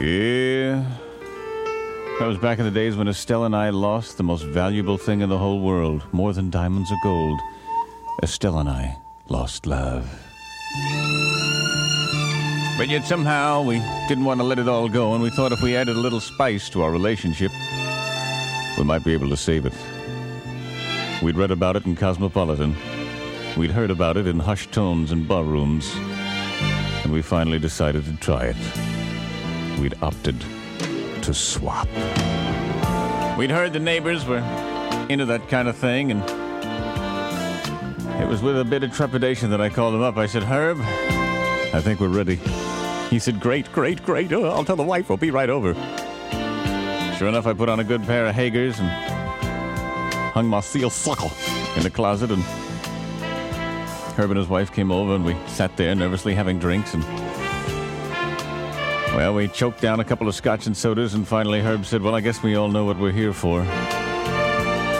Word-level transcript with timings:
Yeah. 0.00 0.84
That 2.18 2.26
was 2.26 2.36
back 2.38 2.58
in 2.58 2.64
the 2.64 2.70
days 2.70 2.96
when 2.96 3.08
Estelle 3.08 3.44
and 3.44 3.56
I 3.56 3.70
lost 3.70 4.18
the 4.18 4.22
most 4.22 4.42
valuable 4.42 4.98
thing 4.98 5.22
in 5.22 5.28
the 5.30 5.38
whole 5.38 5.60
world, 5.60 6.02
more 6.12 6.32
than 6.34 6.50
diamonds 6.50 6.90
or 6.92 6.96
gold. 7.02 7.40
Estelle 8.22 8.58
and 8.58 8.68
I 8.68 8.98
lost 9.28 9.66
love. 9.66 10.04
But 12.76 12.88
yet 12.88 13.04
somehow 13.04 13.62
we 13.62 13.82
didn't 14.06 14.26
want 14.26 14.40
to 14.40 14.44
let 14.44 14.58
it 14.58 14.68
all 14.68 14.88
go, 14.88 15.14
and 15.14 15.22
we 15.22 15.30
thought 15.30 15.52
if 15.52 15.62
we 15.62 15.76
added 15.76 15.96
a 15.96 16.00
little 16.00 16.20
spice 16.20 16.68
to 16.70 16.82
our 16.82 16.90
relationship, 16.90 17.50
we 18.76 18.84
might 18.84 19.02
be 19.02 19.14
able 19.14 19.30
to 19.30 19.36
save 19.36 19.64
it. 19.64 19.74
We'd 21.22 21.36
read 21.36 21.50
about 21.50 21.76
it 21.76 21.86
in 21.86 21.96
Cosmopolitan. 21.96 22.76
We'd 23.56 23.70
heard 23.70 23.90
about 23.90 24.18
it 24.18 24.26
in 24.26 24.38
hushed 24.38 24.72
tones 24.72 25.10
in 25.10 25.26
barrooms. 25.26 25.90
And 27.02 27.12
we 27.12 27.22
finally 27.22 27.58
decided 27.58 28.04
to 28.04 28.16
try 28.16 28.52
it. 28.54 28.95
We'd 29.78 29.94
opted 30.02 30.40
to 31.22 31.34
swap. 31.34 31.88
We'd 33.36 33.50
heard 33.50 33.72
the 33.72 33.80
neighbors 33.80 34.24
were 34.24 34.38
into 35.08 35.26
that 35.26 35.48
kind 35.48 35.68
of 35.68 35.76
thing, 35.76 36.10
and 36.10 36.22
it 38.22 38.26
was 38.26 38.42
with 38.42 38.58
a 38.58 38.64
bit 38.64 38.82
of 38.82 38.92
trepidation 38.94 39.50
that 39.50 39.60
I 39.60 39.68
called 39.68 39.94
him 39.94 40.02
up. 40.02 40.16
I 40.16 40.26
said, 40.26 40.42
Herb, 40.42 40.78
I 40.80 41.80
think 41.82 42.00
we're 42.00 42.08
ready. 42.08 42.36
He 43.10 43.18
said, 43.18 43.38
Great, 43.40 43.70
great, 43.72 44.02
great. 44.04 44.32
Oh, 44.32 44.46
I'll 44.46 44.64
tell 44.64 44.76
the 44.76 44.82
wife. 44.82 45.08
we'll 45.08 45.18
be 45.18 45.30
right 45.30 45.50
over. 45.50 45.74
Sure 47.18 47.28
enough, 47.28 47.46
I 47.46 47.52
put 47.52 47.68
on 47.68 47.80
a 47.80 47.84
good 47.84 48.02
pair 48.04 48.26
of 48.26 48.34
Haggars 48.34 48.78
and 48.78 48.88
hung 50.32 50.46
my 50.48 50.60
seersucker 50.60 51.30
in 51.76 51.82
the 51.82 51.90
closet, 51.90 52.30
and 52.30 52.42
Herb 54.16 54.30
and 54.30 54.38
his 54.38 54.48
wife 54.48 54.72
came 54.72 54.90
over, 54.90 55.14
and 55.14 55.24
we 55.24 55.36
sat 55.46 55.76
there 55.76 55.94
nervously 55.94 56.34
having 56.34 56.58
drinks, 56.58 56.94
and 56.94 57.04
well, 59.16 59.32
we 59.32 59.48
choked 59.48 59.80
down 59.80 59.98
a 59.98 60.04
couple 60.04 60.28
of 60.28 60.34
scotch 60.34 60.66
and 60.66 60.76
sodas, 60.76 61.14
and 61.14 61.26
finally 61.26 61.60
Herb 61.60 61.86
said, 61.86 62.02
Well, 62.02 62.14
I 62.14 62.20
guess 62.20 62.42
we 62.42 62.54
all 62.54 62.68
know 62.68 62.84
what 62.84 62.98
we're 62.98 63.12
here 63.12 63.32
for. 63.32 63.60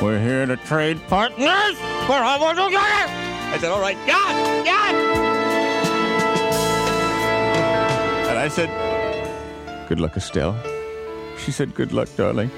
We're 0.01 0.19
here 0.19 0.47
to 0.47 0.57
trade 0.57 0.99
partners. 1.07 1.77
We're 2.09 2.25
almost 2.25 2.57
together. 2.57 2.81
I 2.81 3.59
said, 3.61 3.71
All 3.71 3.79
right, 3.79 3.99
God, 4.07 4.65
God. 4.65 4.95
And 8.31 8.39
I 8.39 8.49
said, 8.49 8.71
Good 9.87 10.01
luck, 10.01 10.17
Estelle. 10.17 10.59
She 11.37 11.53
said, 11.53 11.75
Good 11.75 11.93
luck, 11.93 12.09
darling. 12.17 12.51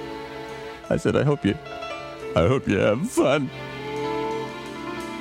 I 0.89 0.97
said, 0.97 1.17
I 1.17 1.25
hope 1.25 1.45
you, 1.45 1.59
I 2.37 2.47
hope 2.47 2.69
you 2.69 2.79
have 2.79 3.11
fun. 3.11 3.51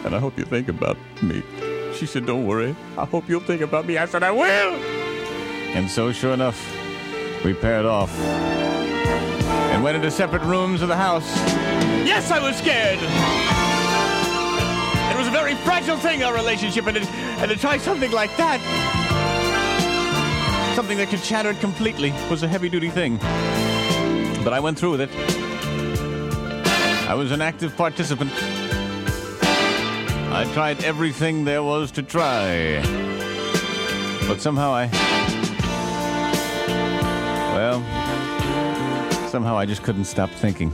And 0.05 0.13
I 0.13 0.19
hope 0.19 0.37
you 0.37 0.45
think 0.45 0.69
about 0.69 0.97
me. 1.19 1.41
She 1.95 2.05
said, 2.05 2.27
Don't 2.27 2.45
worry. 2.45 2.75
I 2.95 3.05
hope 3.05 3.27
you'll 3.27 3.39
think 3.39 3.63
about 3.63 3.87
me. 3.87 3.97
I 3.97 4.05
said, 4.05 4.21
I 4.21 4.29
will. 4.29 5.06
And 5.75 5.89
so, 5.89 6.11
sure 6.11 6.33
enough, 6.33 6.59
we 7.43 7.53
paired 7.53 7.85
off 7.85 8.11
and 9.71 9.83
went 9.83 9.95
into 9.95 10.09
separate 10.09 10.41
rooms 10.43 10.81
of 10.81 10.87
the 10.87 10.95
house. 10.95 11.27
Yes, 12.05 12.31
I 12.31 12.39
was 12.39 12.55
scared. 12.57 12.99
It 15.11 15.17
was 15.17 15.27
a 15.27 15.31
very 15.31 15.55
fragile 15.55 15.97
thing, 15.97 16.23
our 16.23 16.33
relationship, 16.33 16.87
and 16.87 16.97
to, 16.97 17.03
and 17.07 17.51
to 17.51 17.57
try 17.57 17.77
something 17.77 18.11
like 18.11 18.35
that, 18.37 18.59
something 20.75 20.97
that 20.97 21.09
could 21.09 21.19
shatter 21.19 21.51
it 21.51 21.59
completely, 21.59 22.11
was 22.29 22.43
a 22.43 22.47
heavy 22.47 22.69
duty 22.69 22.89
thing. 22.89 23.17
But 24.43 24.53
I 24.53 24.59
went 24.59 24.79
through 24.79 24.91
with 24.91 25.01
it. 25.01 25.09
I 27.09 27.13
was 27.13 27.31
an 27.31 27.41
active 27.41 27.75
participant. 27.77 28.31
I 30.29 30.49
tried 30.53 30.83
everything 30.83 31.45
there 31.45 31.63
was 31.63 31.91
to 31.91 32.03
try. 32.03 32.81
But 34.27 34.41
somehow 34.41 34.71
I. 34.71 35.16
Well, 37.57 37.81
somehow 39.29 39.57
I 39.57 39.65
just 39.65 39.81
couldn't 39.81 40.05
stop 40.05 40.29
thinking. 40.29 40.69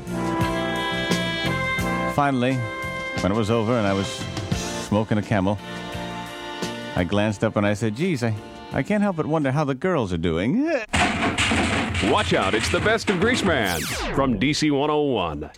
Finally, 2.14 2.56
when 3.22 3.31
it 3.31 3.36
was 3.36 3.50
over 3.50 3.78
and 3.78 3.88
I 3.88 3.94
was 3.94 4.08
smoking 4.90 5.18
a 5.18 5.22
camel, 5.22 5.58
I 6.97 7.06
glanced 7.06 7.46
up 7.46 7.56
and 7.56 7.66
I 7.66 7.74
said, 7.74 7.96
Geez, 7.96 8.22
I, 8.22 8.35
I 8.74 8.84
can't 8.84 9.02
help 9.02 9.16
but 9.16 9.25
wonder 9.25 9.50
how 9.50 9.63
the 9.63 9.75
girls 9.75 10.12
are 10.12 10.18
doing. 10.18 10.66
Watch 12.12 12.34
out, 12.34 12.53
it's 12.53 12.69
the 12.69 12.81
best 12.84 13.09
of 13.09 13.16
Greaseman 13.16 13.81
from 14.13 14.38
DC 14.38 14.69
101. 14.69 15.50